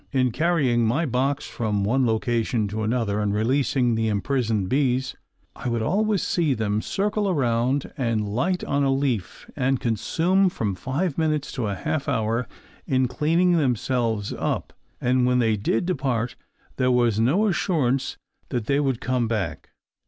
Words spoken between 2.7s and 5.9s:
another and releasing the imprisoned bees I would